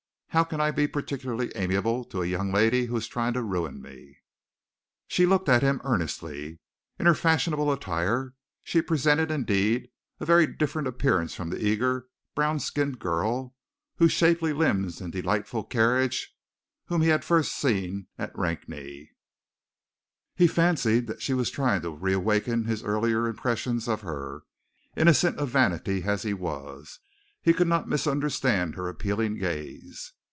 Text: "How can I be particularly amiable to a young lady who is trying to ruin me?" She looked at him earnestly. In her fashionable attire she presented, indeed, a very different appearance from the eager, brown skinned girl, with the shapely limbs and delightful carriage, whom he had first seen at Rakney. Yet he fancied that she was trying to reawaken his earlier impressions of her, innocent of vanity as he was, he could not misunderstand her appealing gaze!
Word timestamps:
"How 0.33 0.45
can 0.45 0.61
I 0.61 0.71
be 0.71 0.87
particularly 0.87 1.51
amiable 1.57 2.05
to 2.05 2.21
a 2.21 2.25
young 2.25 2.53
lady 2.53 2.85
who 2.85 2.95
is 2.95 3.05
trying 3.05 3.33
to 3.33 3.41
ruin 3.43 3.81
me?" 3.81 4.19
She 5.09 5.25
looked 5.25 5.49
at 5.49 5.61
him 5.61 5.81
earnestly. 5.83 6.61
In 6.97 7.05
her 7.05 7.13
fashionable 7.13 7.69
attire 7.69 8.33
she 8.63 8.81
presented, 8.81 9.29
indeed, 9.29 9.89
a 10.21 10.25
very 10.25 10.47
different 10.47 10.87
appearance 10.87 11.35
from 11.35 11.49
the 11.49 11.61
eager, 11.61 12.07
brown 12.33 12.61
skinned 12.61 12.97
girl, 12.97 13.53
with 13.99 14.07
the 14.07 14.13
shapely 14.13 14.53
limbs 14.53 15.01
and 15.01 15.11
delightful 15.11 15.65
carriage, 15.65 16.33
whom 16.85 17.01
he 17.01 17.09
had 17.09 17.25
first 17.25 17.53
seen 17.53 18.07
at 18.17 18.33
Rakney. 18.33 18.87
Yet 18.87 19.07
he 20.37 20.47
fancied 20.47 21.07
that 21.07 21.21
she 21.21 21.33
was 21.33 21.51
trying 21.51 21.81
to 21.81 21.89
reawaken 21.91 22.63
his 22.63 22.83
earlier 22.85 23.27
impressions 23.27 23.89
of 23.89 23.99
her, 23.99 24.43
innocent 24.95 25.37
of 25.39 25.49
vanity 25.49 26.03
as 26.03 26.23
he 26.23 26.33
was, 26.33 26.99
he 27.41 27.53
could 27.53 27.67
not 27.67 27.89
misunderstand 27.89 28.75
her 28.75 28.87
appealing 28.87 29.37
gaze! 29.37 30.13